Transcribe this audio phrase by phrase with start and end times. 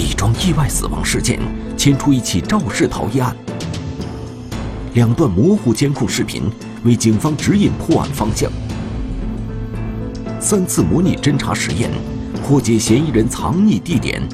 [0.00, 1.38] 一桩意外死亡事件
[1.76, 3.36] 牵出一起肇事逃逸案。
[4.94, 6.44] 两段模糊监控视频
[6.84, 8.50] 为警方指引破案方向。
[10.40, 11.90] 三次模拟侦查实验，
[12.42, 14.26] 破解嫌疑人藏匿地点。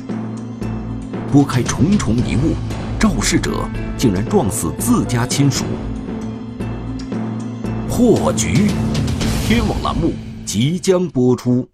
[1.33, 2.55] 拨开重重迷雾，
[2.99, 5.65] 肇事者竟然撞死自家亲属。
[7.89, 8.71] 破局，
[9.47, 10.13] 天网栏目
[10.45, 11.69] 即将播出。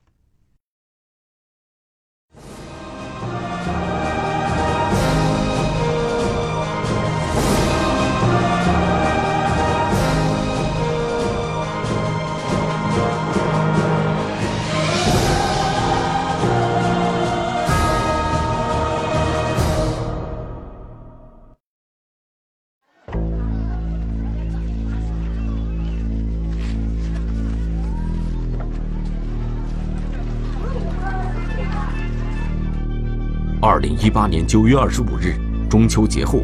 [33.65, 35.37] 二零一八年九月二十五日，
[35.71, 36.41] 中秋节后，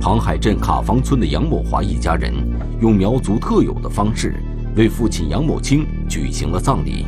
[0.00, 2.32] 庞海镇卡房村的杨某华一家人
[2.80, 4.36] 用苗族特有的方式
[4.74, 7.04] 为父亲杨某清举行了葬礼。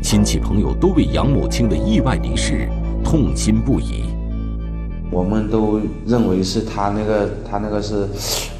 [0.00, 2.68] 亲戚朋友都为杨某清的意外离世
[3.02, 4.04] 痛心不已。
[5.10, 8.04] 我们都认为是他那个他那个是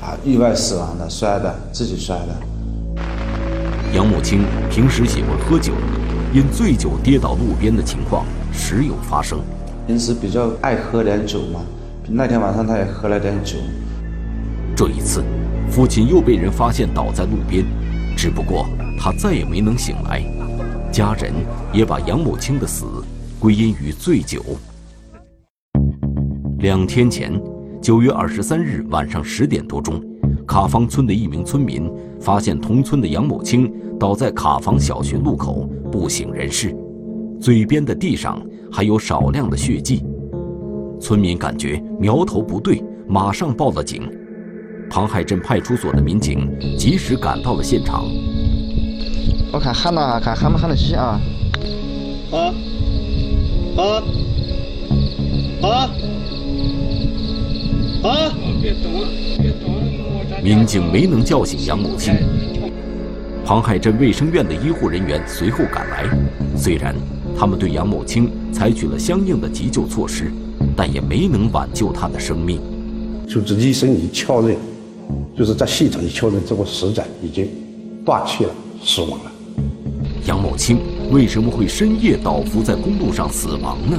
[0.03, 3.03] 啊意外死亡的，摔的，自己摔的。
[3.95, 5.75] 杨某清平时喜欢喝酒，
[6.35, 9.39] 因醉酒跌倒路边的情况时有发生。
[9.89, 11.61] 平时比较爱喝点酒嘛，
[12.07, 13.57] 那天晚上他也喝了点酒。
[14.77, 15.25] 这一次，
[15.71, 17.65] 父亲又被人发现倒在路边，
[18.15, 18.67] 只不过
[19.01, 20.23] 他再也没能醒来。
[20.93, 21.33] 家人
[21.73, 22.85] 也把杨某清的死
[23.41, 24.45] 归因于醉酒。
[26.59, 27.41] 两天前，
[27.81, 30.05] 九月二十三日晚上十点多钟，
[30.47, 36.77] 卡方村的一名村民发现同村的杨某清倒在卡房小学路口不省人事，
[37.41, 38.41] 嘴边的地上。
[38.71, 40.05] 还有少量的血迹，
[41.01, 44.03] 村民感觉苗头不对，马上报了警。
[44.91, 48.05] 庞海镇派出所的民警及时赶到了现场。
[49.51, 51.19] 我看喊了，看喊没喊得起啊？
[52.31, 52.37] 啊
[53.79, 53.83] 啊
[55.63, 55.91] 啊
[58.05, 58.33] 啊！
[58.61, 58.93] 别动，
[59.41, 60.45] 别动！
[60.45, 62.15] 民警没能叫醒杨某清。
[63.47, 66.05] 庞海镇卫生院的医护人员随后赶来，
[66.55, 66.95] 虽然。
[67.39, 70.33] 他们对杨某清采取了相应的急救措施，
[70.77, 72.61] 但也没能挽救他的生命。
[73.29, 74.57] 就是医生一确认，
[75.37, 77.49] 就是在现场一确认，这个死者已经
[78.05, 78.51] 断气了，
[78.83, 79.31] 死亡了。
[80.27, 80.81] 杨某清
[81.13, 83.97] 为什么会深夜倒伏在公路上死亡呢？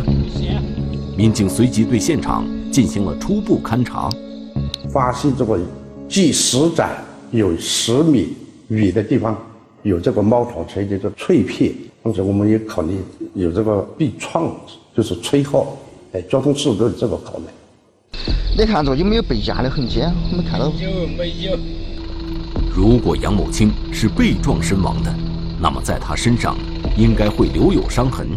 [1.16, 4.09] 民警随即对现场进行了初步勘查，
[4.89, 5.57] 发现这个
[6.09, 6.85] 距死者
[7.31, 8.33] 有十米
[8.67, 9.38] 远的地方
[9.83, 11.73] 有这个猫头锤的这碎片。
[12.01, 12.97] 同时，我们也考虑
[13.33, 14.55] 有这个被撞，
[14.95, 15.77] 就是吹号，
[16.13, 17.43] 哎，交通事故的这个可能。
[18.57, 20.01] 你看这有没有被压的痕迹？
[20.31, 21.57] 我们看到有没有？
[22.73, 25.13] 如果杨某清是被撞身亡的，
[25.61, 26.55] 那么在他身上
[26.97, 28.27] 应该会留有伤痕。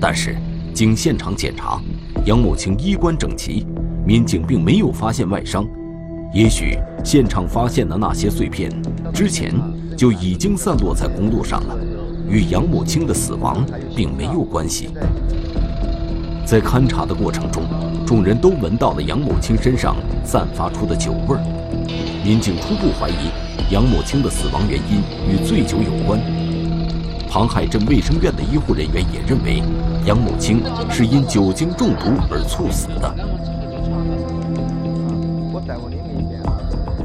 [0.00, 0.36] 但是
[0.72, 1.80] 经现场检查，
[2.24, 3.66] 杨某清衣冠整齐，
[4.06, 5.66] 民警并没有发现外伤。
[6.32, 8.70] 也许现场发现的那些碎片，
[9.12, 9.52] 之前
[9.96, 11.76] 就已经散落在公路上了。
[12.32, 13.62] 与杨某清的死亡
[13.94, 14.88] 并没有关系。
[16.46, 17.62] 在勘查的过程中，
[18.06, 21.40] 众人都闻到了杨某清身上散发出的酒味儿。
[22.24, 23.28] 民警初步怀疑
[23.70, 26.18] 杨某清的死亡原因与醉酒有关。
[27.28, 29.62] 庞海镇卫生院的医护人员也认为，
[30.06, 33.14] 杨某清是因酒精中毒而猝死的。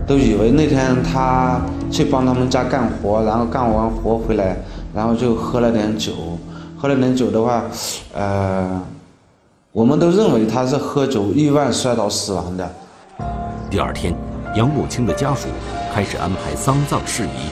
[0.06, 1.60] 都以为那天他
[1.92, 4.56] 去帮他们家干活，然后干完活回来。
[4.98, 6.12] 然后就喝了点酒，
[6.76, 7.64] 喝了点酒的话，
[8.16, 8.82] 呃，
[9.72, 12.68] 我们都认为他是喝酒意外摔倒死亡的。
[13.70, 14.12] 第二天，
[14.56, 15.50] 杨某清的家属
[15.94, 17.52] 开始安排丧葬事宜。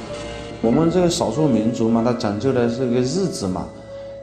[0.59, 3.67] 我们这个少数民族嘛，他讲究的是个日子嘛，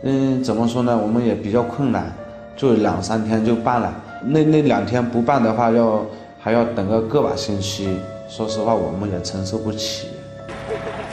[0.03, 0.99] 嗯，怎么说呢？
[1.01, 2.13] 我们也比较困难，
[2.57, 3.95] 就两三天就办了。
[4.25, 6.05] 那那两天不办的话，要
[6.41, 7.89] 还要等个个把星期。
[8.29, 10.09] 说实话，我们也承受不起。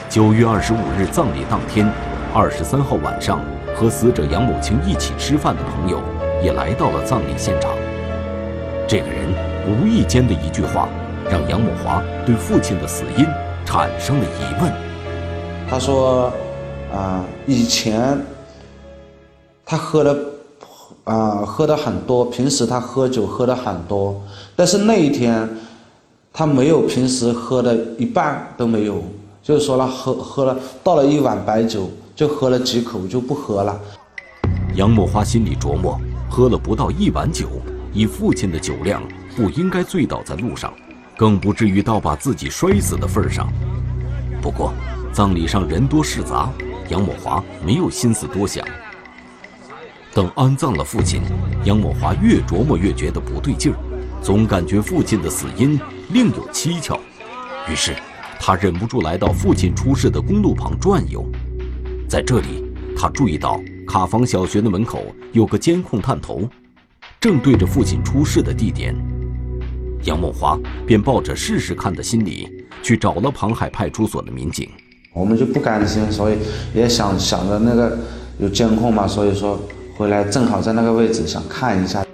[0.09, 1.87] 九月二十五日葬礼当天，
[2.33, 3.39] 二十三号晚上，
[3.75, 6.01] 和死者杨某清一起吃饭的朋友
[6.43, 7.71] 也来到了葬礼现场。
[8.87, 9.29] 这个人
[9.67, 10.89] 无意间的一句话，
[11.29, 13.25] 让杨某华对父亲的死因
[13.63, 14.73] 产生了疑问。
[15.69, 16.33] 他说
[16.91, 18.19] ：“啊，以前
[19.63, 20.17] 他喝的
[21.03, 24.19] 啊喝的很多，平时他喝酒喝的很多，
[24.55, 25.47] 但是那一天
[26.33, 29.03] 他没有平时喝的一半都没有。”
[29.49, 33.81] 就说了，喝喝了，倒了一碗白酒，就喝了几口就不喝了。
[34.75, 35.99] 杨某花心里琢磨，
[36.29, 37.49] 喝了不到一碗酒，
[37.91, 39.01] 以父亲的酒量，
[39.35, 40.71] 不应该醉倒在路上，
[41.17, 43.51] 更不至于到把自己摔死的份上。
[44.39, 44.71] 不过，
[45.11, 46.47] 葬礼上人多势杂，
[46.89, 48.63] 杨某华没有心思多想。
[50.13, 51.23] 等安葬了父亲，
[51.65, 53.77] 杨某华越琢磨越觉得不对劲儿，
[54.21, 56.99] 总感觉父亲的死因另有蹊跷。
[57.67, 57.95] 于是，
[58.39, 61.23] 他忍不住来到父亲出事的公路旁转悠。
[62.07, 62.63] 在这里，
[62.97, 65.03] 他注意到卡房小学的门口
[65.33, 66.49] 有个监控探头，
[67.19, 68.95] 正对着父亲出事的地点。
[70.05, 70.57] 杨某华
[70.87, 72.47] 便抱着试试看的心理，
[72.81, 74.69] 去找了庞海派出所的民警。
[75.13, 76.37] 我们就不甘心，所以
[76.73, 77.99] 也想想着那个
[78.39, 79.59] 有监控嘛，所以说。
[79.97, 82.05] 回来正好在那个位置，想看一下。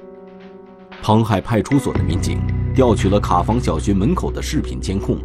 [1.04, 2.40] 庞海派出所的民警
[2.74, 5.20] 调取了卡房小学门口的视频监控，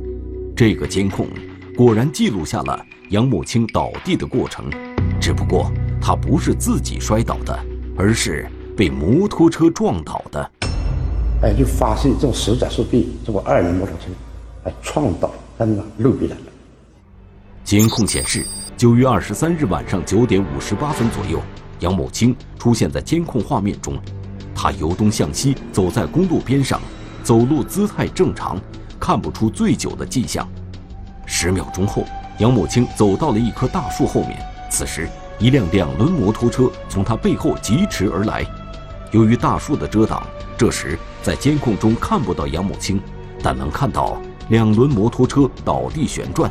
[0.60, 1.26] 这个监控
[1.74, 4.66] 果然记录下了杨某清倒地的过程，
[5.18, 5.72] 只不过
[6.02, 7.58] 他不是自己摔倒的，
[7.96, 8.46] 而是
[8.76, 10.50] 被摩托车撞倒的。
[11.40, 14.08] 哎，就发现这种实在是被这个二轮摩托车
[14.64, 16.36] 哎撞倒在那路边了。
[17.64, 18.44] 监控显示，
[18.76, 21.40] 九月二十三日晚上九点五十八分左右。
[21.78, 23.98] 杨某清出现在监控画面中，
[24.54, 26.78] 他由东向西走在公路边上，
[27.22, 28.60] 走路姿态正常，
[29.00, 30.46] 看不出醉酒的迹象。
[31.26, 32.04] 十秒钟后，
[32.38, 34.38] 杨某清走到了一棵大树后面。
[34.70, 35.08] 此时，
[35.38, 38.44] 一辆两轮摩托车从他背后疾驰而来。
[39.10, 40.22] 由于大树的遮挡，
[40.56, 43.00] 这时在监控中看不到杨某清，
[43.42, 44.20] 但能看到
[44.50, 46.50] 两轮摩托车倒地旋转，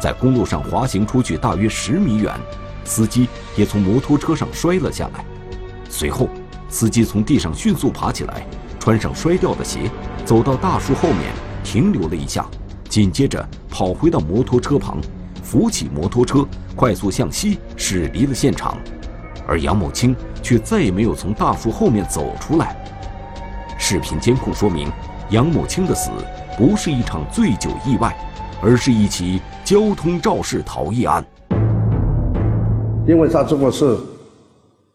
[0.00, 2.34] 在公路上滑行出去大约十米远。
[2.84, 5.24] 司机也从摩托车上摔了下来，
[5.88, 6.28] 随后，
[6.68, 8.44] 司机从地上迅速爬起来，
[8.80, 9.88] 穿上摔掉的鞋，
[10.24, 11.30] 走到大树后面
[11.62, 12.46] 停留了一下，
[12.88, 14.98] 紧接着跑回到摩托车旁，
[15.42, 18.76] 扶起摩托车，快速向西驶离了现场。
[19.46, 22.76] 而杨某清却再也没有从大树后面走出来。
[23.78, 24.88] 视频监控说明，
[25.30, 26.10] 杨某清的死
[26.56, 28.14] 不是一场醉酒意外，
[28.62, 31.24] 而是一起交通肇事逃逸案。
[33.08, 33.98] 因为他这个是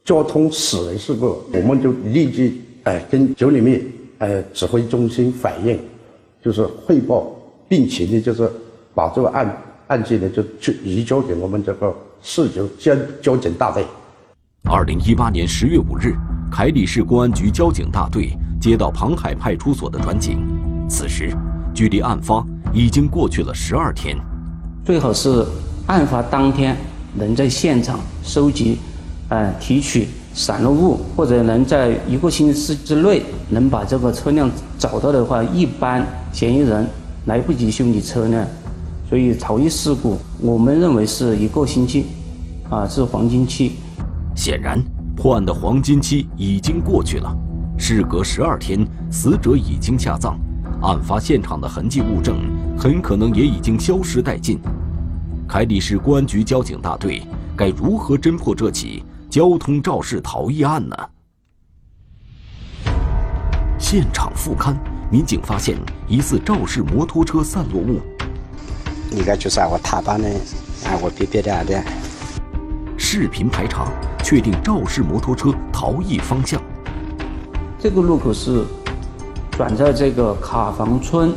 [0.05, 3.81] 交通死人事故，我们就立即哎跟九里面
[4.19, 5.77] 哎指挥中心反映，
[6.45, 7.25] 就是汇报，
[7.67, 8.47] 并且呢就是
[8.93, 13.83] 把这个案案件呢就就移交给我们这个市交交交警大队。
[14.69, 16.13] 二零一八年十月五日，
[16.51, 20.37] 凯里市公安局交警大队接到庞海派出所的转警，
[20.87, 21.35] 此时
[21.73, 24.15] 距离案发已经过去了十二天，
[24.85, 25.43] 最好是
[25.87, 26.77] 案发当天。
[27.17, 28.77] 能在现场收集、
[29.29, 36.85] 呃提取散落物，或者能在一个星期之内能把这个车辆找到的话，一般嫌疑人
[37.25, 38.45] 来不及修理车辆，
[39.09, 42.07] 所以逃逸事故，我们认为是一个星期，
[42.69, 43.77] 啊是黄金期。
[44.35, 44.77] 显然，
[45.15, 47.33] 破案的黄金期已经过去了。
[47.77, 50.37] 事隔十二天，死者已经下葬，
[50.81, 52.35] 案发现场的痕迹物证
[52.77, 54.59] 很可能也已经消失殆尽。
[55.47, 57.21] 凯里市公安局交警大队
[57.55, 59.01] 该如何侦破这起
[59.35, 60.95] 交通肇事逃逸案呢？
[63.77, 64.73] 现场复勘，
[65.11, 65.77] 民警发现
[66.07, 67.99] 疑似肇事摩托车散落物。
[69.11, 70.29] 应该就是我踏板的，
[70.85, 71.83] 啊，我别别的的。
[72.97, 73.91] 视频排查，
[74.23, 76.61] 确定肇事摩托车逃逸方向。
[77.77, 78.63] 这个路口是
[79.51, 81.35] 转在这个卡房村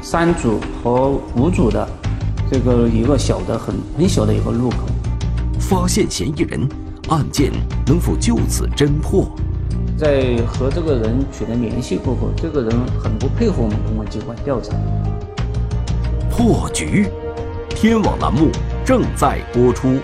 [0.00, 1.86] 三组和五组的。
[2.50, 4.86] 这个一个小的很很小的一个路口，
[5.60, 6.66] 发现嫌疑人，
[7.08, 7.52] 案件
[7.86, 9.28] 能否就此侦破？
[9.96, 14.74] 在和这个人取得联系过后，这个人很不配合我们公安机关调查。
[16.30, 17.06] 破局，
[17.68, 18.50] 天网栏目
[18.86, 19.98] 正在播出。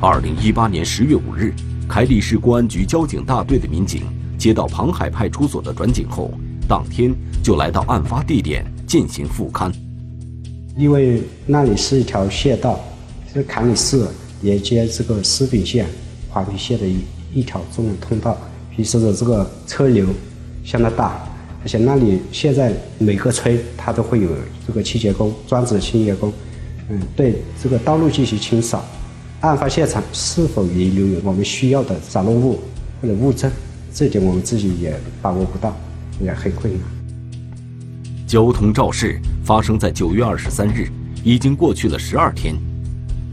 [0.00, 1.54] 二零一八年十月五日。
[1.88, 4.02] 凯里市公安局交警大队的民警
[4.36, 6.30] 接到庞海派出所的转警后，
[6.68, 9.72] 当天就来到案发地点进行复勘。
[10.76, 12.78] 因为那里是一条县道，
[13.32, 14.06] 是凯里市
[14.42, 15.86] 连接这个石屏县、
[16.28, 16.98] 华坪县的一
[17.34, 18.36] 一条重要通道，
[18.76, 20.06] 平时的这个车流
[20.62, 21.26] 相当大，
[21.62, 24.28] 而且那里现在每个村它都会有
[24.66, 26.32] 这个清洁工，专职清洁工，
[26.90, 28.84] 嗯，对这个道路进行清扫。
[29.40, 32.60] 案发现场是否遗留有我们需要的散落物
[33.00, 33.50] 或者物证？
[33.92, 35.74] 这点我们自己也把握不到，
[36.20, 36.82] 也很困难。
[38.26, 40.90] 交通肇事发生在九月二十三日，
[41.24, 42.54] 已经过去了十二天，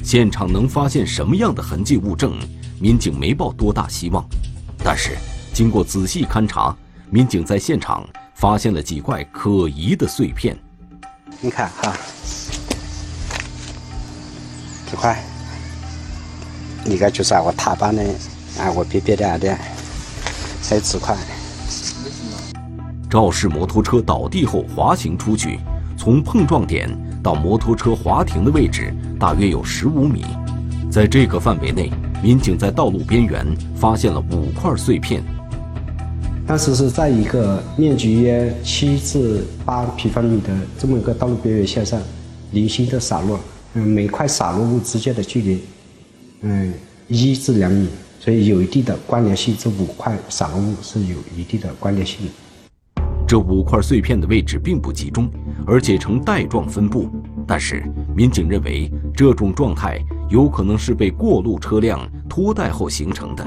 [0.04, 2.34] 现场能发现什么样的痕迹物证？
[2.80, 4.26] 民警没抱多大希望。
[4.84, 5.12] 但是
[5.54, 6.76] 经过仔细勘查，
[7.10, 10.58] 民警在现场发现了几块可疑的碎片。
[11.42, 11.94] 你看哈，
[14.90, 15.22] 这块，
[16.86, 18.04] 应该就是我踏板的，
[18.60, 19.58] 啊，我别别的的，
[20.62, 21.18] 才几块。
[23.16, 25.58] 肇事摩托车倒地后滑行出去，
[25.98, 26.90] 从碰撞点
[27.24, 30.26] 到摩托车滑停的位置大约有十五米，
[30.92, 31.90] 在这个范围内，
[32.22, 35.24] 民警在道路边缘发现了五块碎片。
[36.46, 41.98] 当时是在一个面积约七至八平方米的这么一个道路边缘线上，
[42.52, 43.40] 零星的洒落，
[43.76, 45.62] 嗯，每块洒落物之间的距离，
[46.42, 46.74] 嗯，
[47.08, 47.88] 一至两米，
[48.20, 49.56] 所以有一定的关联性。
[49.58, 52.32] 这五块洒落物是有一定的关联性的。
[53.28, 55.28] 这五块碎片的位置并不集中，
[55.66, 57.10] 而且呈带状分布。
[57.48, 57.84] 但是
[58.16, 63.46] 民警认为，这种状态有可能是被过路车辆拖带后形成的。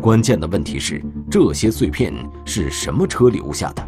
[0.00, 2.12] 关键的问题是，这些碎片
[2.44, 3.82] 是什么车留下的？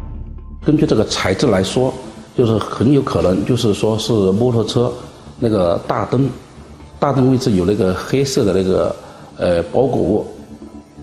[0.65, 1.93] 根据这个材质来说，
[2.33, 4.91] 就是很有可能就是说是摩托车
[5.39, 6.29] 那个大灯，
[6.99, 8.95] 大灯位置有那个黑色的那个
[9.37, 10.25] 呃包裹物，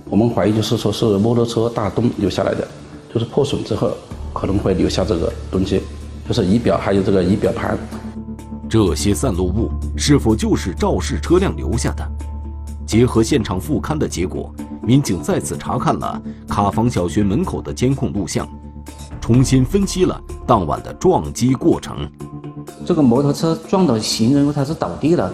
[0.08, 2.66] 我们怀疑就是说是摩托车大灯留下来的，
[3.12, 3.92] 就是破损之后
[4.32, 5.82] 可能会留下这个东西，
[6.26, 7.78] 就是仪表还有这个仪表盘。
[8.68, 12.02] 这些散落物是否就是肇事车辆留下的？
[12.86, 14.50] 结合现场复勘的结果，
[14.82, 18.48] 民警再次查看了卡房小学门口的监控录像，
[19.20, 22.10] 重新分析了当晚的撞击过程。
[22.86, 25.32] 这个摩托车撞到行人后，他是倒地了，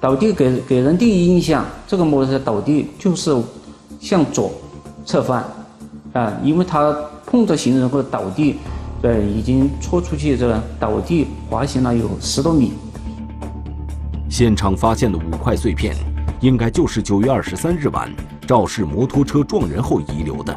[0.00, 3.36] 倒地给给人第一印象，这个摩托车倒地就是
[4.00, 4.50] 向左
[5.04, 5.44] 侧翻，
[6.12, 6.94] 啊，因为它
[7.26, 8.56] 碰到行人或者倒地，
[9.00, 12.72] 对，已经戳出去这倒地滑行了有十多米。
[14.28, 15.94] 现场发现的五块碎片。
[16.40, 18.10] 应该就是九月二十三日晚
[18.46, 20.56] 肇事摩托车撞人后遗留的。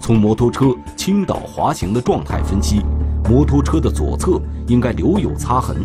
[0.00, 2.80] 从摩托车倾倒滑行的状态分析，
[3.28, 5.84] 摩托车的左侧应该留有擦痕。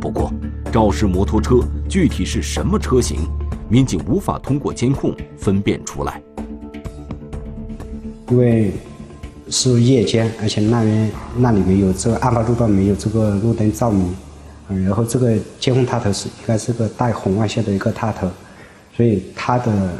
[0.00, 0.32] 不过，
[0.72, 3.28] 肇事摩托车具体是什么车型，
[3.68, 6.22] 民警无法通过监控分辨出来。
[8.30, 8.72] 因为
[9.50, 14.14] 是夜间，而且那边那里没有这个案发路段没有这个路灯照明。
[14.72, 18.30] 嗯然后这个监控探头是应该是个带红外线的一个探头，
[18.96, 19.90] 所以它的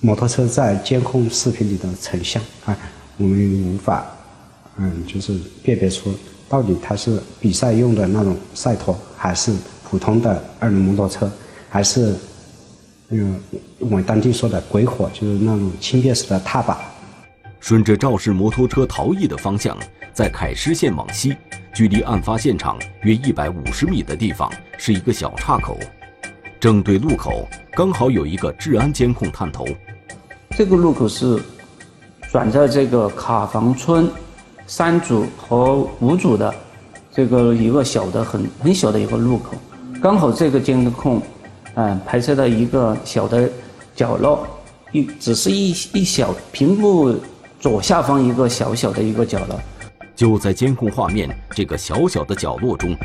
[0.00, 2.74] 摩托车在监控视频里的成像啊，
[3.18, 4.06] 我们无法
[4.78, 6.10] 嗯就是辨别出
[6.48, 9.52] 到底它是比赛用的那种赛托，还是
[9.84, 11.30] 普通的二轮摩托车，
[11.68, 12.14] 还是
[13.10, 13.38] 嗯
[13.80, 16.74] 我们当地说的鬼火，就是那种轻便式的踏板。
[17.60, 19.76] 顺着肇事摩托车逃逸的方向，
[20.12, 21.36] 在凯诗县往西。
[21.74, 25.78] 距离案发现场约一百五十米的地方是一个小岔口，
[26.58, 29.64] 正对路口刚好有一个治安监控探头。
[30.56, 31.40] 这个路口是
[32.32, 34.10] 转在这个卡房村
[34.66, 36.52] 三组和五组的
[37.12, 39.54] 这个一个小的很很小的一个路口，
[40.02, 41.22] 刚好这个监控
[41.74, 43.48] 嗯拍摄到一个小的
[43.94, 44.44] 角落，
[44.90, 47.14] 一只是一一小屏幕
[47.60, 49.60] 左下方一个小小的一个角落。
[50.14, 52.96] 就在监控画面这个小小的角落中，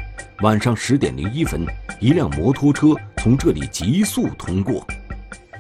[0.42, 1.62] 晚上十点零一分，
[2.00, 4.86] 一辆摩托车从这里急速通过。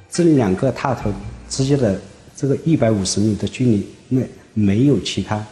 [0.09, 1.11] 这两个踏头
[1.49, 1.99] 之间的
[2.35, 5.43] 这个一百五十米的距离内没有其他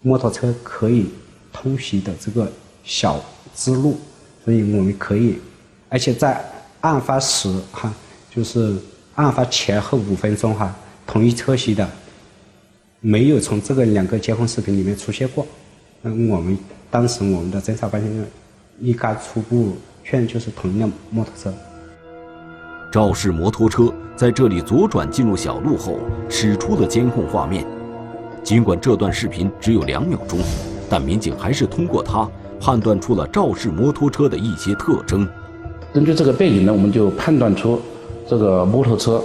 [0.00, 1.06] 摩托车可以
[1.52, 2.50] 通行的这个
[2.84, 3.22] 小
[3.54, 3.98] 支路，
[4.44, 5.38] 所以我们可以，
[5.90, 6.42] 而且在
[6.80, 7.92] 案发时哈，
[8.34, 8.76] 就是
[9.14, 10.74] 案发前后五分钟哈，
[11.06, 11.86] 同一车型的。
[13.00, 15.46] 没有从这个两个监控视频里面出现过，
[16.02, 16.58] 那我们
[16.90, 18.02] 当时我们的侦查班
[18.80, 21.54] 应该初步确认就是同一辆摩托车。
[22.92, 25.98] 肇事摩托车在这里左转进入小路后
[26.28, 27.66] 驶出了监控画面，
[28.42, 30.40] 尽管这段视频只有两秒钟，
[30.88, 35.28] 但民警还是通过它判断出了肇事摩托车的一些特征。
[35.92, 37.80] 根据这个背景呢，我们就判断出
[38.26, 39.22] 这个摩托车，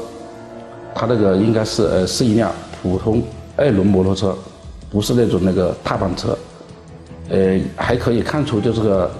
[0.93, 2.51] 它那个应该是呃是一辆
[2.81, 3.23] 普通。
[3.61, 4.35] 二轮摩托车，
[4.89, 6.37] 不是那种那个踏板车，
[7.29, 9.11] 呃，还可以看出就是个，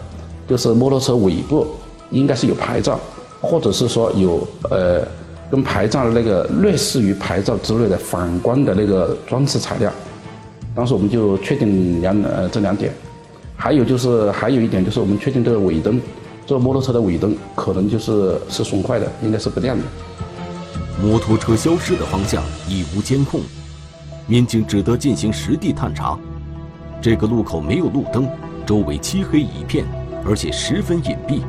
[0.48, 1.68] 就是摩托车尾部
[2.10, 3.00] 应该是有牌照，
[3.40, 5.08] 或者是说有呃
[5.52, 9.92] 跟牌照那个类似于牌照之类的反光的那个装饰材料。
[10.74, 12.92] 当时我们就确定两呃这两点，
[13.56, 16.02] 还有就是还有一点就是我们确定这个尾灯，
[16.48, 19.84] 这个摩托车的尾灯可能就是是损坏的，应该是不亮的。
[21.02, 23.42] 摩托车消失的方向已无监控。
[24.32, 26.18] 民警只得进行实地探查，
[27.02, 28.30] 这个路口没有路灯，
[28.66, 29.86] 周围漆黑一片，
[30.26, 31.42] 而且十分隐蔽。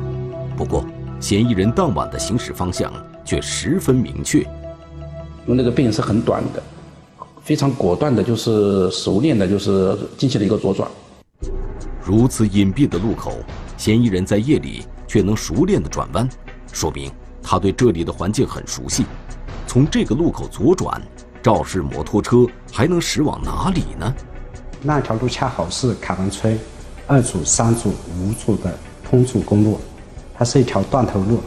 [0.57, 0.85] 不过，
[1.17, 2.91] 嫌疑人当晚的行驶方向
[3.23, 4.39] 却十分明确。
[4.39, 4.47] 因
[5.47, 6.61] 为那个背影是很短的，
[7.41, 10.91] 非常果断的，就是熟练的，就是进行了一个左转。
[12.03, 13.35] 如此隐蔽的路口，
[13.77, 16.27] 嫌疑人在夜里却能熟练的转弯，
[16.73, 17.09] 说明
[17.41, 19.05] 他对这里的环境很熟悉。
[19.65, 21.01] 从这个路口左转，
[21.43, 24.15] 肇事摩托车还能驶往哪里呢？
[24.81, 26.57] 那条路恰好是卡房村
[27.05, 29.77] 二组、三组、五组的通组公路，
[30.33, 31.41] 它是一条断头路。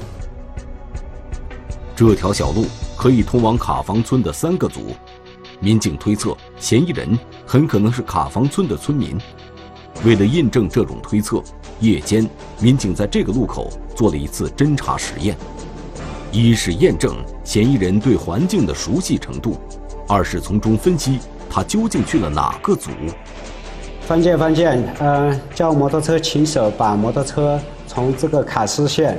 [1.97, 4.95] 这条小路可以通往卡房村的三个组，
[5.61, 9.19] 民警推测嫌疑人很可能是卡房村的村民。
[10.05, 11.43] 为了印证这种推测，
[11.81, 12.29] 夜间
[12.61, 15.35] 民警在这个路口做了一次侦查实验：
[16.31, 19.59] 一是验证嫌疑人对环境的熟悉程度；
[20.09, 21.19] 二是从中分析
[21.51, 22.91] 他究竟去了哪个组。
[24.03, 27.59] 方建，方建，嗯，叫摩托车骑手把摩托车
[27.89, 29.19] 从这个卡斯县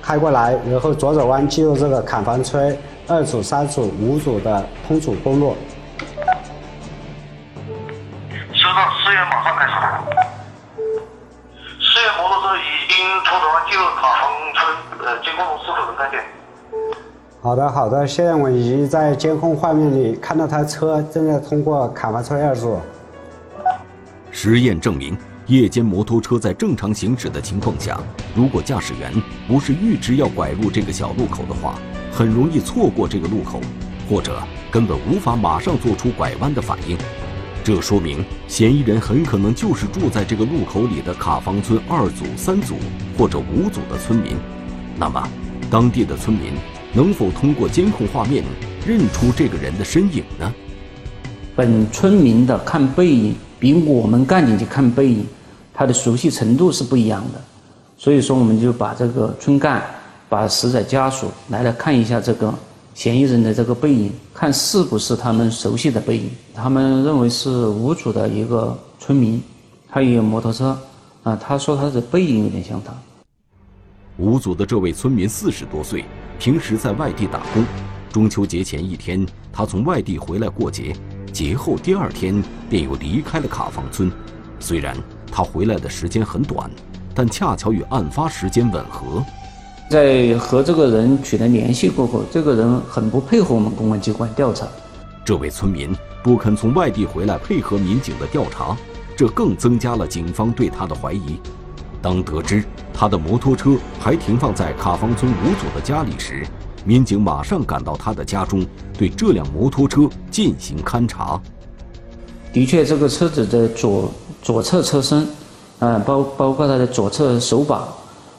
[0.00, 2.76] 开过来，然后左转弯进入这个坎房村
[3.08, 5.56] 二组、三组、五组的通组公路。
[17.42, 22.76] 好的，好的，现在我已经在监控画面里看到他车正在通过卡房村二组。
[24.30, 25.16] 实验证明，
[25.46, 27.98] 夜间摩托车在正常行驶的情况下，
[28.34, 29.10] 如果驾驶员
[29.48, 31.76] 不是预知要拐入这个小路口的话，
[32.12, 33.58] 很容易错过这个路口，
[34.06, 34.38] 或者
[34.70, 36.98] 根本无法马上做出拐弯的反应。
[37.64, 42.74] 这说明嫌疑人很可能就是住在这个路口里的卡房村二组、三组
[43.16, 44.36] 或者五组的村民。
[44.98, 45.26] 那么，
[45.70, 46.52] 当地的村民
[46.92, 48.44] 能否通过监控画面
[48.86, 50.52] 认出这个人的身影呢？
[51.54, 55.26] 本村民的看背影比我们干警去看背影，
[55.74, 57.40] 他的熟悉程度是不一样的。
[57.96, 59.82] 所以说，我们就把这个村干、
[60.28, 62.54] 把死者家属来了看一下这个。
[62.92, 66.28] 嫌疑人的这个背影，看是不是他们熟悉的背影？
[66.52, 69.40] 他们认为是五组的一个村民，
[69.88, 70.76] 他也有摩托车，
[71.22, 72.92] 啊，他说他的背影有点像他。
[74.20, 76.04] 五组的这位村民四十多岁，
[76.38, 77.64] 平时在外地打工。
[78.12, 80.94] 中秋节前一天，他从外地回来过节，
[81.32, 84.12] 节后第二天便又离开了卡房村。
[84.58, 84.94] 虽然
[85.32, 86.70] 他回来的时间很短，
[87.14, 89.24] 但恰巧与案发时间吻合。
[89.88, 94.68] 在和这个人取得联系过后，这个人很不配合我们公安机关调查。
[95.24, 98.76] 这位村民不肯从外地回来配合民警的调查，
[99.16, 101.40] 这更增加了警方对他的怀疑。
[102.02, 106.46] 当得知他的摩托车还停放在卡方村吴组的家里时，
[106.84, 111.40] 民警马上赶到他的家中，对这辆摩托车进行勘查。
[112.52, 114.10] 的确，这个车子的左
[114.42, 115.26] 左侧车身，
[115.78, 117.86] 啊，包包括它的左侧手把。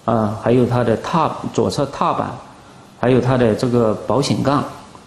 [0.03, 2.31] 啊，还有它的踏左侧踏板，
[2.99, 4.63] 还有它的这个保险杠，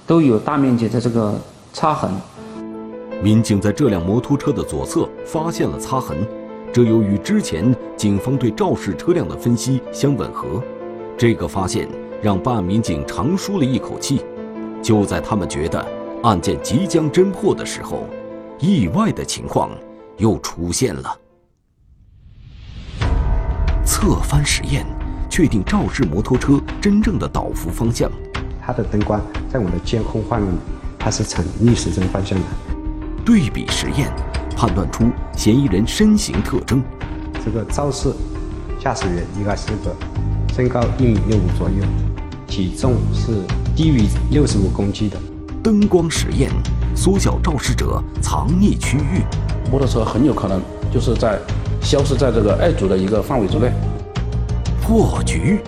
[0.07, 1.35] 都有大面积的这个
[1.73, 2.09] 擦痕。
[3.21, 6.17] 民警在这辆摩托车的左侧发现了擦痕，
[6.75, 10.61] 这又与之前警方对肇事车辆的分析相吻合。
[11.17, 11.89] 这个发现
[12.21, 14.25] 让办案民警长舒了一口气。
[14.83, 15.87] 就在他们觉得
[16.25, 18.09] 案件即将侦破的时候，
[18.59, 19.71] 意外的情况
[20.17, 21.17] 又出现了。
[23.87, 24.85] 侧翻实验，
[25.31, 28.11] 确定肇事摩托车真正的倒伏方向。
[28.61, 30.59] 它的灯光在我的监控画面里，
[30.99, 32.45] 它是呈逆时针方向的。
[33.25, 34.13] 对比实验，
[34.57, 35.05] 判断出
[35.37, 36.83] 嫌疑人身形特征。
[37.45, 38.13] 这个肇事
[38.81, 39.95] 驾驶员应该是个
[40.55, 41.85] 身高一米六五左右，
[42.47, 43.43] 体重是
[43.75, 45.17] 低于六十五公斤的。
[45.63, 46.51] 灯光实验，
[46.95, 49.23] 缩小肇事者藏匿区域。
[49.71, 50.61] 摩托车很有可能
[50.93, 51.39] 就是在。
[51.83, 53.71] 消失在这个二组的一个范围之内。
[54.81, 55.61] 破局，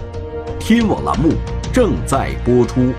[0.59, 1.29] 天网栏目
[1.71, 2.91] 正在播出。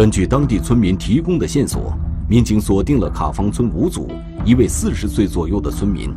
[0.00, 1.92] 根据当地村民提供的线索，
[2.26, 4.10] 民警锁定了卡房村五组
[4.46, 6.08] 一位四十岁左右的村民。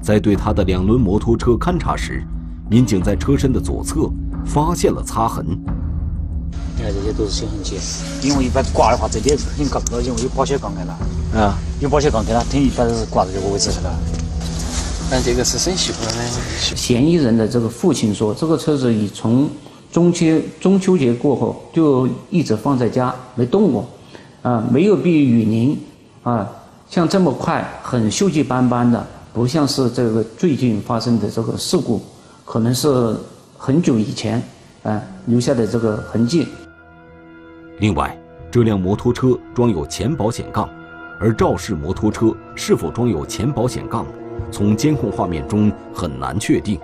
[0.00, 2.26] 在对他的两轮摩托车勘查时，
[2.70, 4.10] 民警在车身的左侧
[4.46, 5.44] 发现了擦痕。
[6.74, 7.76] 你看这些都是新痕迹，
[8.26, 10.98] 因为一般刮的话，这里肯定刮不到，因为有保险杠杆了。
[11.38, 13.94] 啊，有保险杠杆了，等于一般都是刮在这个位置上了。
[15.10, 16.22] 但这个是生锈了呢。
[16.74, 19.50] 嫌疑人的这个父亲说，这个车子已从
[19.90, 23.86] 中秋中秋节过后就一直放在家没动过，
[24.42, 25.78] 啊，没有被雨淋，
[26.22, 26.48] 啊，
[26.88, 32.00] 像这么快，很锈迹斑斑的，不像是这个最近发生的这个事故，
[32.44, 33.16] 可能是
[33.56, 34.42] 很久以前，
[34.82, 36.46] 啊，留下的这个痕迹。
[37.80, 38.16] 另外，
[38.50, 40.68] 这辆摩托车装有前保险杠，
[41.18, 44.06] 而肇事摩托车是否装有前保险杠，
[44.50, 46.78] 从监控画面中很难确定。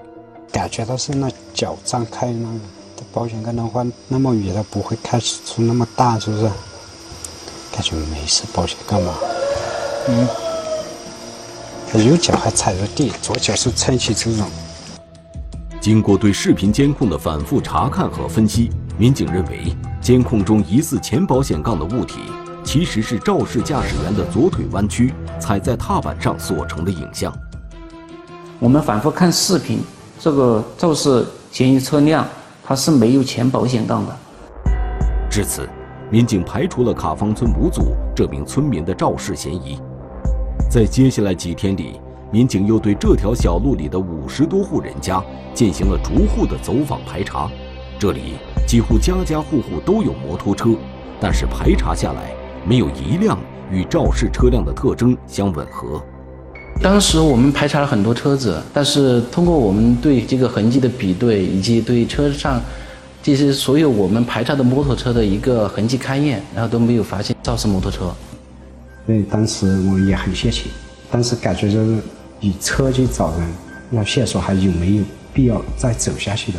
[0.53, 2.59] 感觉到是那脚张开那个
[3.13, 6.45] 保险杠的话，那么远它不会开始出那么大，是不是？
[7.73, 9.15] 感觉没事，保险杠嘛。
[10.09, 10.29] 嗯。
[11.91, 14.47] 他右脚还踩着地，左脚是撑起这种。
[15.81, 22.21] 经过对视频监控的反复查看和分析，民警认为监控中疑似前保险杠的物体，
[22.65, 27.33] 其实是肇事驾驶员的左腿弯曲踩在踏板上所成的影像。
[28.59, 29.81] 我们反复看视频，
[30.19, 32.27] 这个肇事嫌疑车辆
[32.65, 34.17] 他是没有前保险杠的。
[35.31, 35.69] 至此，
[36.11, 39.79] 民警排除了卡方村五组这名村民的肇事嫌疑。
[40.71, 42.01] 在接下来几天里，
[42.31, 45.23] 民警又对这条小路里的五十多户人家
[45.53, 47.51] 进行了逐户的走访排查。
[47.99, 48.35] 这里
[48.67, 50.71] 几乎家家户户都有摩托车，
[51.21, 52.33] 但是排查下来，
[52.67, 53.39] 没有一辆
[53.71, 56.03] 与肇事车辆的特征相吻合。
[56.83, 62.61] 当时我们排查了很多车子，但是通过我们对这个痕迹的比对，以及对车上
[63.23, 68.13] 这些所有我们排查的摩托车的一个痕迹勘验，然后都没有发现肇事摩托车。
[69.07, 70.71] 所以当时我也很泄气，
[71.11, 71.99] 当时感觉就是
[72.41, 73.49] 以车去找人，
[73.89, 76.59] 那线索还有没有必要再走下去的？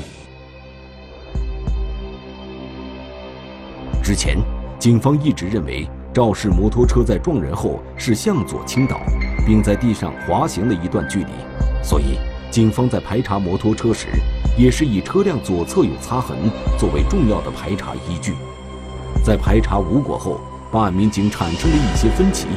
[4.02, 4.38] 之前，
[4.80, 9.00] 警方一直认为肇事摩托车在撞人后是向左倾倒。
[9.46, 11.32] 并在地上滑行了一段距离，
[11.84, 12.18] 所以
[12.50, 14.08] 警方在排查摩托车时，
[14.58, 16.36] 也是以车辆左侧有擦痕
[16.80, 18.34] 作为重要的排查依据。
[19.24, 20.40] 在排查无果后，
[20.72, 22.48] 办案民警产生了一些分歧，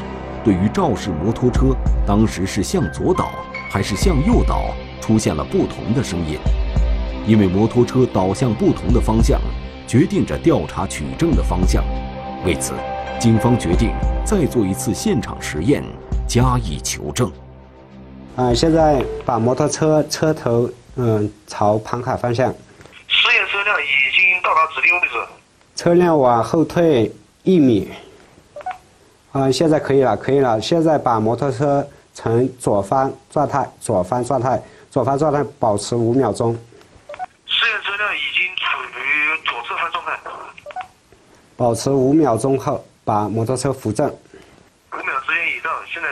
[0.44, 3.30] 对于肇事摩托车当时是向左倒
[3.70, 6.38] 还是向右倒，出现了不同的声音。
[7.26, 9.40] 因为摩托车倒向不同的方向，
[9.86, 11.84] 决定着调查取证的方向。
[12.46, 12.72] 为此，
[13.20, 13.90] 警方决定
[14.24, 15.82] 再做一次现场实验。
[16.28, 17.32] 加以求证。
[18.36, 22.54] 啊，现在把摩托车车头嗯朝盘卡方向。
[23.08, 25.14] 试验车辆已经到达指定位置。
[25.74, 27.10] 车辆往后退
[27.42, 27.88] 一米。
[29.32, 30.60] 啊，现在可以了，可以了。
[30.60, 36.56] 现在把摩托车呈左翻状态，左翻状态，左翻状态保持五秒钟。
[37.46, 39.00] 试验车辆已经处于
[39.44, 40.18] 左侧方状态。
[41.56, 44.12] 保持五秒钟后，把摩托车扶正。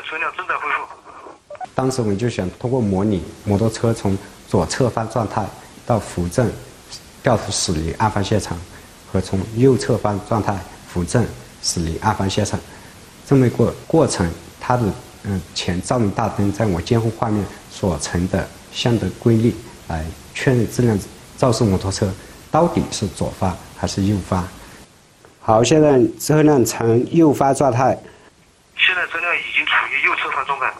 [0.09, 1.69] 车辆正在恢复。
[1.75, 4.17] 当时我们就想通过模拟摩托车从
[4.49, 5.45] 左侧方状态
[5.85, 6.51] 到扶正，
[7.23, 8.59] 掉头驶离案发现场，
[9.13, 10.57] 和从右侧方状态
[10.89, 11.27] 扶正
[11.63, 12.59] 驶离案发现场，
[13.27, 14.85] 这么一个过程，它的
[15.25, 19.55] 嗯前照明大灯在我监控画面所成的相对规律，
[19.89, 20.99] 来确认这辆
[21.37, 22.09] 肇事摩托车
[22.51, 24.43] 到底是左发还是右发。
[25.41, 27.99] 好，现在车辆呈右发状态。
[28.79, 30.73] 现在车辆已经处于右侧翻状态，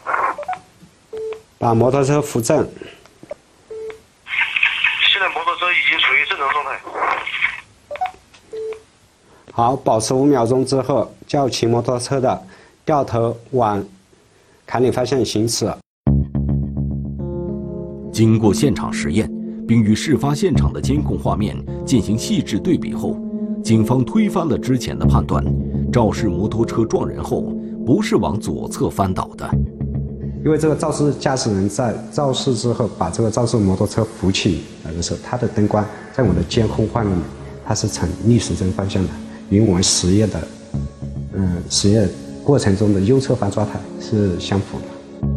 [1.59, 2.59] 把摩托车扶正。
[5.13, 6.79] 现在摩托车已经处于正常状态。
[9.53, 12.47] 好，保持五秒钟之后，叫骑摩托车的
[12.85, 13.85] 掉头往
[14.65, 15.75] 坎里方向行驶。
[18.13, 19.29] 经过现场实验，
[19.67, 23.19] 并与事发现场的监控画面进行细致对比后，
[23.65, 25.45] 警方推翻了之前的判断：
[25.93, 27.53] 肇事摩托车撞人后。
[27.87, 29.49] 不是往左侧翻倒的，
[30.45, 37.23] 因为这个肇事驾驶人在肇事之后把这个肇事摩托车扶起来的时候，他的灯光在我的监控画面里，
[37.65, 39.11] 它是呈逆时针方向的，
[39.51, 40.49] 与我们实验的，
[41.35, 42.09] 嗯，实验
[42.43, 45.29] 过程中的右侧翻状态是相符的。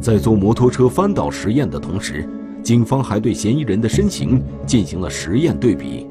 [0.00, 2.26] 在做摩托车翻倒实验的同时，
[2.62, 6.06] 警方还对嫌疑人的身形进行了实验对比。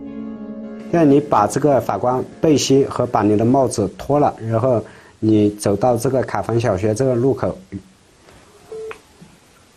[0.92, 4.80] 那你把这个法官背心和把你的帽子脱了，然后。
[5.20, 7.58] 你走到这个卡冯小学这个路口，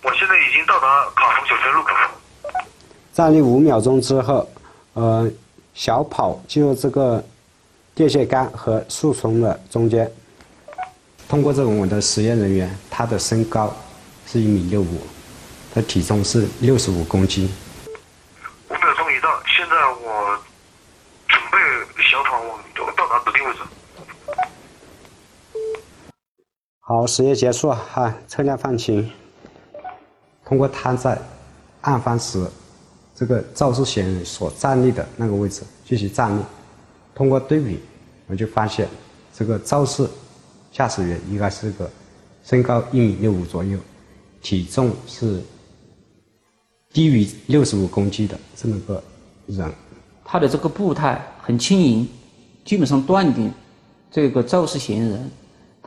[0.02, 1.90] 我现在已经到达卡冯小学路口。
[3.14, 4.46] 站立五秒钟之后，
[4.92, 5.30] 呃，
[5.72, 7.24] 小跑进入这个
[7.94, 10.10] 电线杆和树丛的中间。
[11.26, 13.74] 通过这个我的实验人员，他的身高
[14.26, 15.00] 是一米六五，
[15.74, 17.50] 他体重是六十五公斤。
[18.68, 19.74] 五秒钟已到，现在
[20.04, 20.38] 我
[21.28, 21.58] 准备
[22.02, 22.58] 小跑往
[22.94, 23.60] 到达指定位置。
[26.90, 29.08] 好，实验结束哈，车辆放行。
[30.44, 31.16] 通过他在
[31.82, 32.44] 案发时
[33.14, 36.42] 这个肇事嫌疑人所站立的那个位置进行站立，
[37.14, 37.78] 通过对比，
[38.26, 38.88] 我们就发现
[39.32, 40.04] 这个肇事
[40.72, 41.88] 驾驶员应该是个
[42.42, 43.78] 身高一米六五左右，
[44.42, 45.40] 体重是
[46.92, 49.00] 低于六十五公斤的这么个
[49.46, 49.72] 人。
[50.24, 52.08] 他的这个步态很轻盈，
[52.64, 53.48] 基本上断定
[54.10, 55.30] 这个肇事嫌疑人。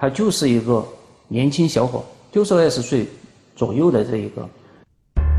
[0.03, 0.85] 他就是一个
[1.29, 3.07] 年轻小伙，就是二十岁
[3.55, 4.45] 左右的这一个。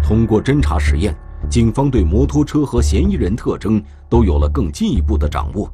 [0.03, 1.15] 通过侦查实验，
[1.51, 5.71] 警方对摩托车和嫌疑人特征都有了更进一步的掌握。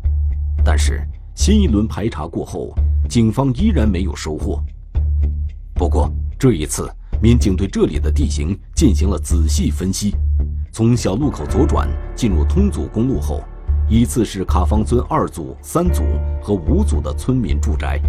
[0.65, 1.01] 但是，
[1.37, 2.75] 新一轮排查过后，
[3.09, 4.61] 警方依然没有收获。
[5.73, 6.91] 不过这一次，
[7.23, 10.17] 民警对这里的地形进行了仔细分析。
[10.73, 13.41] 从小路口左转进入通组公路后，
[13.89, 16.03] 依次是卡方村二组、三组
[16.43, 18.01] 和五组的村民住宅。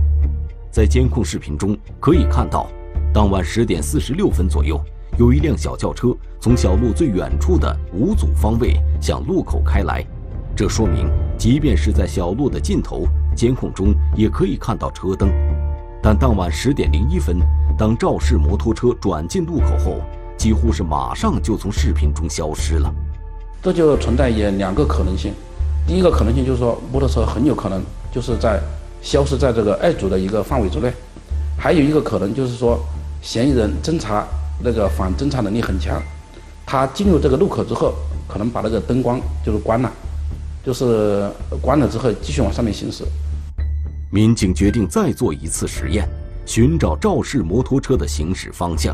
[0.71, 2.65] 在监控视频中可以看到，
[3.13, 4.81] 当晚十点四十六分左右，
[5.19, 10.01] 有一辆小轿车从小路最远处的五组方位向路口开来。
[10.55, 13.05] 这说明，即便是在小路的尽头，
[13.35, 15.29] 监控中也可以看到车灯。
[16.01, 17.37] 但当晚十点零一分，
[17.77, 19.97] 当肇事摩托车转进路口后，
[20.37, 22.93] 几乎是马上就从视频中消失了。
[23.61, 25.33] 这就存在也两个可能性，
[25.85, 28.61] 第一个可能性就是说，摩托车很有可能就是在
[29.01, 30.89] 消失在这个二组的一个范围之内；
[31.57, 32.79] 还有一个可能就是说，
[33.21, 34.25] 嫌疑人侦查
[34.63, 36.01] 那个反侦查能力很强，
[36.65, 37.93] 他进入这个路口之后，
[38.27, 39.91] 可能把那个灯光就是关了，
[40.63, 41.29] 就是
[41.61, 43.03] 关了之后继续往上面行驶。
[44.11, 46.07] 民警决定再做一次实验，
[46.45, 48.93] 寻找肇事摩托车的行驶方向。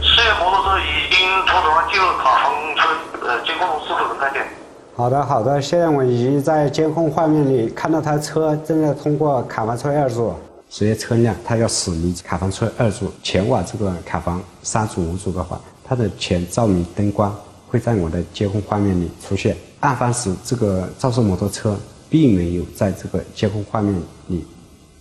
[0.00, 4.46] 事业摩托车已经拖转进入卡房村，呃，监控中是否能看见？
[4.94, 10.32] 好的，好的，现在我已经在监控画面里看到他车正在通过卡房村二组，
[10.70, 17.34] 实验车辆他要驶离卡房村二组前往这个卡房三组、五组的话，它的前照明灯光
[17.68, 19.56] 会在我的监控画面里出现。
[19.80, 21.76] 案发时，这个肇事摩托车。
[22.12, 23.94] 并没有在这个监控画面
[24.26, 24.44] 里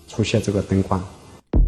[0.08, 0.98] 出现这个灯光。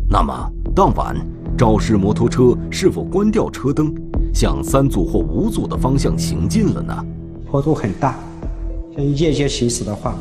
[0.09, 0.33] 那么
[0.73, 1.13] 当晚
[1.57, 3.93] 肇事摩托车是否关掉车灯，
[4.33, 7.05] 向三组或五组的方向行进了呢？
[7.53, 8.15] 坡度很大，
[8.95, 10.15] 像夜间行驶的话，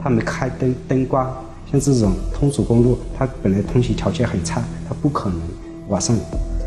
[0.00, 1.28] 他们开灯灯光，
[1.68, 5.36] 像这种通祖公路，它本来通行条件很差，它不可能
[5.88, 6.16] 晚上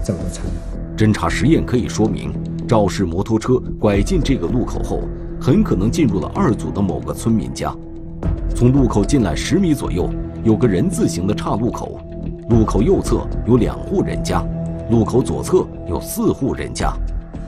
[0.03, 0.43] 走得成。
[0.97, 2.33] 侦查实验可以说明，
[2.67, 5.03] 肇事摩托车拐进这个路口后，
[5.39, 7.73] 很可能进入了二组的某个村民家。
[8.53, 10.09] 从路口进来十米左右，
[10.43, 11.97] 有个人字形的岔路口，
[12.49, 14.45] 路口右侧有两户人家，
[14.91, 16.91] 路口左侧有四户人家。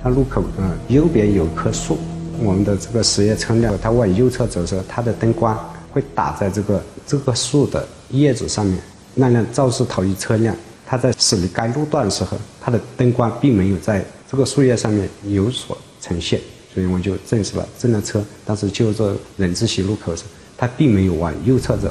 [0.01, 1.97] 它路口的右边有棵树，
[2.43, 5.57] 我们的这个实验车辆它往右侧走的时候，它的灯光
[5.91, 8.77] 会打在这个这棵树的叶子上面。
[9.13, 16.39] 那辆肇事逃逸车辆，它在驶离该路段的时候，它的灯光并没有在这个树叶上面有所呈现，
[16.73, 19.05] 所以我们就证实了这辆车当时就在
[19.37, 20.23] 人字形路口时，
[20.57, 21.89] 它并没有往右侧走。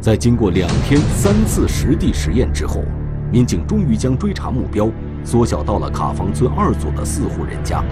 [0.00, 2.82] 在经过两天三次实地实验之后，
[3.30, 4.90] 民警终于将追查目标
[5.24, 7.84] 缩小到了卡房村二组的四户人家。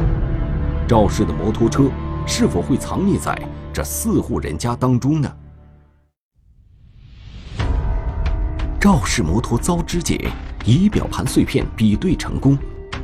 [0.92, 1.84] 肇事的摩托车
[2.26, 3.34] 是否会藏匿在
[3.72, 5.32] 这四户人家当中呢？
[8.78, 10.30] 肇事摩托遭肢解，
[10.66, 12.58] 仪表盘碎片比对成功。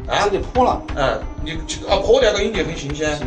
[0.07, 0.83] 哎，你破了？
[0.97, 1.53] 哎，你
[1.89, 3.19] 啊破掉的印记很新鲜。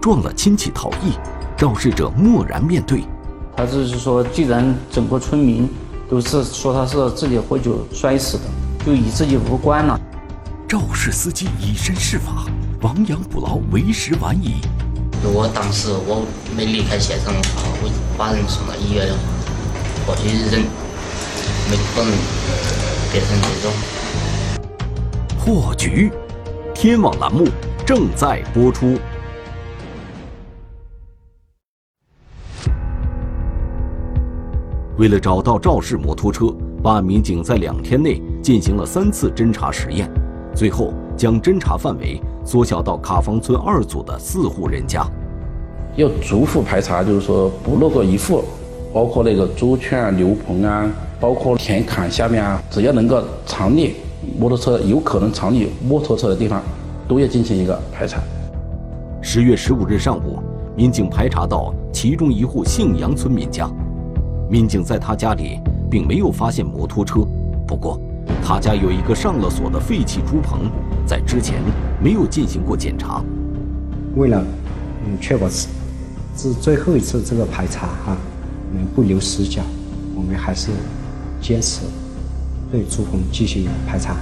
[0.00, 1.18] 撞了亲戚逃逸。
[1.56, 3.02] 肇事者默然面对，
[3.56, 5.68] 他就是说，既然整个村民
[6.08, 8.44] 都是说他是自己喝酒摔死的，
[8.86, 10.00] 就与自己无关了。
[10.68, 12.44] 肇事司机以身试法，
[12.80, 14.54] 亡羊补牢为时晚矣。
[15.24, 16.24] 如果当时我
[16.56, 19.20] 没离开现场的话，我把人送到医院的话，
[20.06, 20.62] 或许人
[21.68, 22.12] 没可能
[23.10, 23.72] 变成这种
[25.40, 26.12] 破局。
[26.72, 27.48] 天网栏目
[27.84, 28.96] 正在播出。
[34.98, 36.46] 为了找到肇事摩托车，
[36.80, 40.08] 办案民警在两天内进行了三次侦查实验，
[40.54, 45.06] 最后将侦查范围缩小到卡方村二组的四户人家。
[45.96, 48.42] 要逐户排查，就是说不漏过一户，
[48.90, 53.90] 包括那个猪圈、牛棚啊，包括田坎下面啊，只要能够藏匿
[54.38, 56.62] 摩托车、有可能藏匿摩托车的地方，
[57.06, 58.18] 都要进行一个排查。
[59.20, 60.38] 十月十五日上午，
[60.74, 63.68] 民警排查到其中一户姓杨村民家。
[64.48, 67.20] 民警在他家里并没有发现摩托车，
[67.66, 68.00] 不过
[68.42, 70.60] 他家有一个上了锁的废弃猪棚，
[71.04, 71.56] 在之前
[72.02, 73.22] 没有进行过检查。
[74.16, 74.44] 为了
[75.04, 75.68] 嗯确保是
[76.36, 78.16] 是最后一次这个排查哈，
[78.74, 79.62] 能不留死角，
[80.14, 80.70] 我们还是
[81.40, 81.82] 坚持
[82.70, 84.16] 对朱鹏进行排查。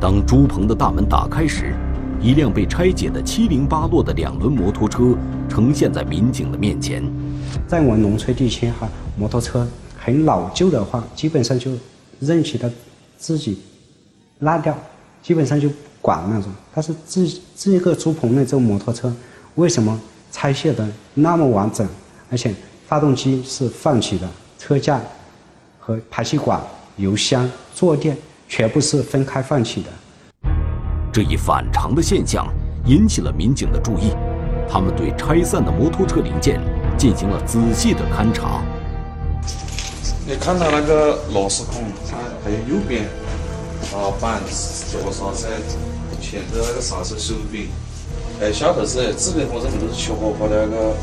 [0.00, 1.74] 当朱鹏的大门打开时，
[2.20, 5.16] 一辆被拆解的七零八落的两轮摩托车
[5.48, 7.02] 呈现在民警的面前。
[7.66, 8.88] 在我们农村地区哈。
[9.18, 9.66] 摩托车
[9.98, 11.72] 很老旧的话，基本上就
[12.20, 12.70] 任其它
[13.16, 13.58] 自己
[14.38, 14.72] 烂掉，
[15.20, 15.68] 基本上就
[16.08, 16.50] 管那种。
[16.74, 19.14] 但是这这个猪棚的这个摩托车，
[19.56, 20.00] 为什么
[20.32, 21.86] 拆卸的那么完整？
[22.30, 22.54] 而且
[22.86, 24.26] 发动机是放起的，
[24.58, 24.98] 车架
[25.78, 26.58] 和排气管、
[26.96, 28.16] 油箱、坐垫
[28.48, 29.90] 全部是分开放起的。
[31.12, 32.46] 这一反常的现象
[32.86, 34.14] 引起了民警的注意，
[34.66, 36.58] 他们对拆散的摩托车零件。
[36.98, 38.60] 进行了仔细的勘查。
[40.26, 43.04] 你看到那个螺丝孔，它还有右边
[43.94, 44.42] 啊板
[44.90, 45.46] 脚刹车
[46.20, 47.68] 前头那个刹车手柄，
[48.40, 50.94] 哎下头是这边我认为都是切合法的那个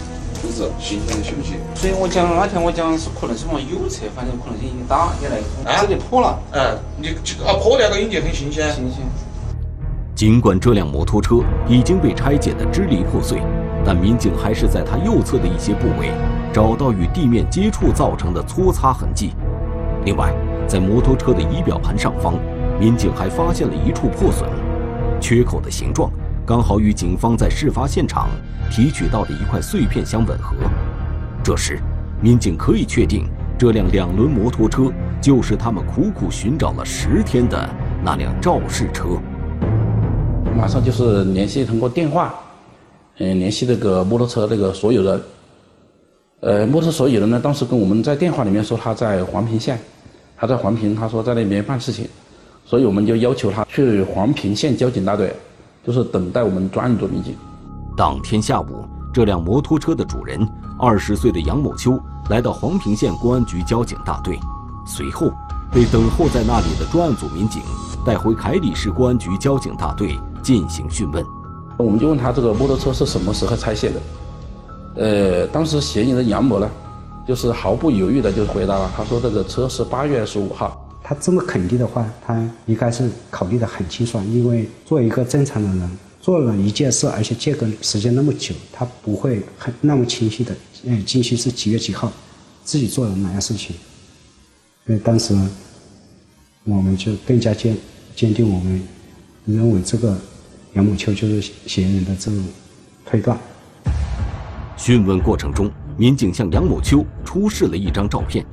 [0.42, 1.56] 钩子，新鲜的锈迹。
[1.76, 5.42] 所以我讲那天我讲是可能是往右侧，反正可能性已经大，你来
[5.82, 6.40] 这里破了。
[6.52, 8.72] 哎，你这个啊破掉个印记很新鲜。
[8.74, 9.02] 新鲜。
[10.16, 13.42] 尽管这辆摩托车已经被拆解得支离破碎，
[13.84, 16.10] 但民警还是在它右侧的一些部位
[16.54, 19.34] 找到与地面接触造成的搓擦痕迹。
[20.06, 20.34] 另外，
[20.68, 22.36] 在摩托车的仪表盘上方，
[22.80, 24.48] 民警还发现了一处破损，
[25.20, 26.12] 缺口的形状
[26.46, 28.30] 刚好与警方在事发现场
[28.70, 30.56] 提取到的一块碎片相吻合。
[31.44, 31.80] 这时，
[32.22, 37.70] 民警可以确定，这辆两轮摩托车就是他们苦苦寻找了十天的
[38.04, 39.06] 那辆肇事车。
[40.56, 42.34] 马上就是联系通过电话，
[43.18, 45.22] 嗯，联系那个摩托车那个所有人。
[46.42, 49.80] 呃，摩托车所有人呢，当时跟我们在电话里面说他在黄平县，
[50.38, 52.08] 他在黄平，他说在那边办事情，
[52.66, 55.34] 所以我们就要求他去黄平县交警大队，
[55.86, 57.36] 就是等待我们专案组民警。
[57.96, 60.46] 当天下午，这辆摩托车的主人
[60.80, 61.98] 二十岁的杨某秋
[62.30, 64.40] 来到黄平县公安局交警大队，
[64.86, 65.32] 随后
[65.72, 67.62] 被等候在那里的专案组民警
[68.04, 70.18] 带回凯里市公安局交警大队。
[70.44, 71.26] 进行讯问，
[71.76, 74.00] 我们就问他这个摩托车是什么时候拆卸的？
[74.98, 76.70] 呃，当时嫌疑人杨某呢，
[77.28, 80.85] 就是毫不犹豫的就回答了，他说这个车是八月十五号。
[81.08, 82.34] 他这么肯定的话，他
[82.66, 92.12] 应该是考虑的很清楚，因为做一个正常的人，做了一件事，而且间隔时间那么久，他不会很那么清晰的，嗯，清晰是几月几号，
[92.64, 93.76] 自己做了哪样事情。
[94.88, 95.38] 所以当时
[96.64, 97.78] 我们就更加坚
[98.16, 98.82] 坚定我们
[99.46, 100.18] 认为这个。
[100.76, 102.44] 杨某秋就是嫌疑人的这种
[103.06, 103.40] 推断。
[104.76, 108.46] 讯问过程中，民警向杨某秋出示了一张照片，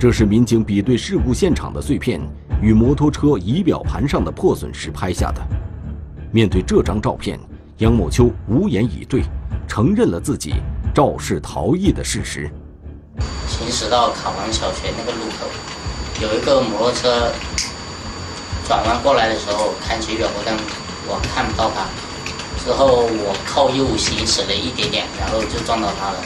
[0.00, 2.18] 这是民警比对事故现场的碎片
[2.62, 5.42] 与摩托车仪表盘上的破损时拍下的。
[6.32, 7.38] 面对这张照片，
[7.76, 9.22] 杨某秋无言以对，
[9.68, 10.54] 承认了自己
[10.94, 12.50] 肇事逃逸的事实。
[13.46, 15.46] 行驶到卡王小学那个路口，
[16.22, 17.30] 有一个摩托车
[18.66, 20.56] 转弯过来的时候，开启远光灯。
[21.08, 21.84] 我看不到他，
[22.64, 26.16] 之后我靠右行驶了一点点，然后就撞到他了。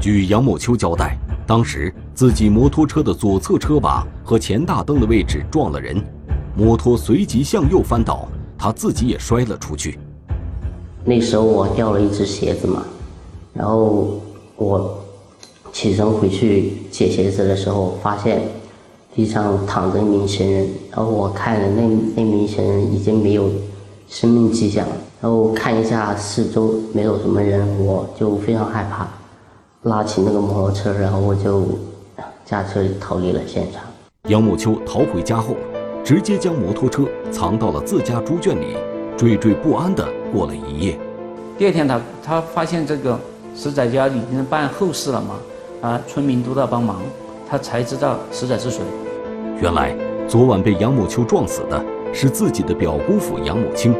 [0.00, 6.02] 据杨某秋交代，当时自己摩托车的左侧车把和前大灯的位置撞了人，
[6.56, 9.98] 摩托随即向右翻倒，他自己也摔了出去。
[11.04, 12.84] 那时候我掉了一只鞋子嘛，
[13.52, 14.20] 然后
[14.56, 14.98] 我
[15.72, 18.42] 起身回去捡鞋子的时候，发现
[19.14, 21.82] 地上躺着一名行人，然后我看了那
[22.16, 23.50] 那名行人已经没有。
[24.08, 24.86] 生命迹象，
[25.22, 29.08] 然后看一下四周没有什么人，我就非常害怕，
[29.82, 31.66] 拉起那个摩托车，然后我就
[32.44, 33.82] 驾车逃离了现场。
[34.28, 35.56] 杨某秋逃回家后，
[36.04, 38.76] 直接将摩托车藏到了自家猪圈里，
[39.18, 40.96] 惴惴不安地过了一夜。
[41.58, 43.18] 第二天，他他发现这个
[43.56, 45.34] 死者家已经办后事了嘛，
[45.88, 47.02] 啊，村民都在帮忙，
[47.48, 48.80] 他才知道死者是谁。
[49.60, 49.96] 原来，
[50.28, 51.84] 昨晚被杨某秋撞死的。
[52.14, 53.96] 是自己的表姑父杨某清，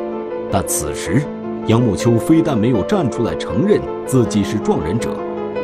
[0.50, 1.22] 但此时，
[1.66, 5.16] 杨某秋非但没有站出来承认自己是撞人者，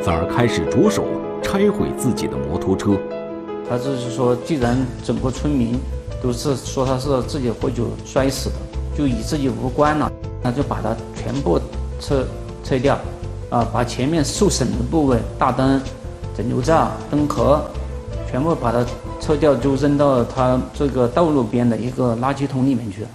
[0.03, 1.05] 反而开始着手
[1.43, 2.99] 拆毁自己的摩托车。
[3.69, 5.79] 他就是说，既然整个村民
[6.23, 8.57] 都是说他是自己喝酒摔死的，
[8.97, 10.11] 就与自己无关了，
[10.43, 11.61] 那就把它全部
[12.01, 12.25] 撤
[12.65, 12.99] 撤掉，
[13.51, 15.81] 啊，把前面受损的部位，大灯、
[16.37, 17.63] 整流罩、灯壳，
[18.31, 18.85] 全部把它。
[19.21, 23.09] 撤掉就扔到他这个道路边的一个垃圾桶里面去了。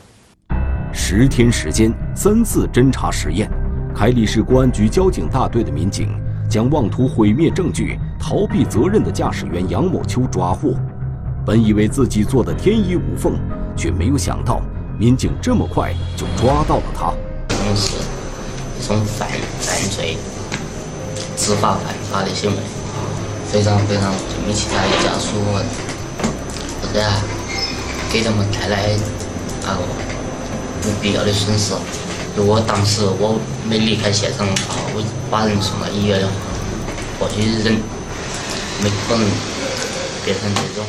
[0.91, 3.49] 十天时间，三次侦查实验，
[3.95, 6.09] 凯里市公安局交警大队的民警
[6.53, 10.75] 将妄图毁灭证据、逃避责任的驾驶员杨某秋抓获。
[11.43, 13.33] 本以为自己做的天衣无缝，
[13.75, 14.61] 却没有想到
[14.99, 17.11] 民警这么快就抓到了他。
[17.47, 17.95] 同时，
[18.79, 19.27] 一种反
[19.61, 20.15] 犯罪、
[21.35, 22.57] 知法犯法的行为，
[23.47, 25.33] 非常非常对不起他的家属。
[26.93, 27.19] 是啊，
[28.11, 28.93] 给他们带来
[29.65, 29.73] 啊
[30.83, 31.73] 不必要的损失。
[32.35, 36.33] 如果当时我没离开现场的话，我把人送到医院的话
[37.27, 37.73] 的话，或许人
[38.83, 39.25] 没可能
[40.25, 40.85] 变成这种。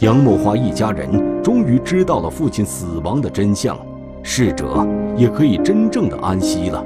[0.00, 3.78] 杨某华一家人终于知道了父亲死亡的真相，
[4.22, 6.84] 逝者也可以真正的安息了。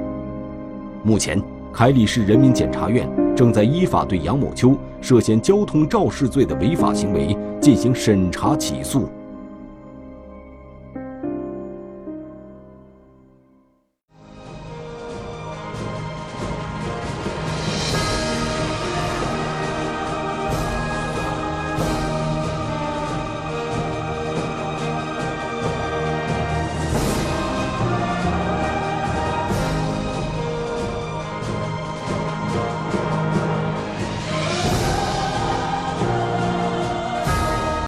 [1.03, 1.41] 目前，
[1.73, 7.37] 凯里市人民检察院正在依法对杨某秋涉嫌交通肇事罪的违法行为。
[7.59, 9.09] 进行审查起诉。